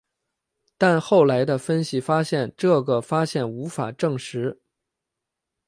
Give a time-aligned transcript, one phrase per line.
[0.79, 4.59] 但后来的分析发现这个发现无法证实。